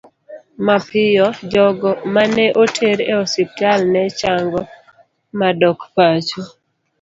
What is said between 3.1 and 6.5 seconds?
e osiptal ne chango ma dok pacho.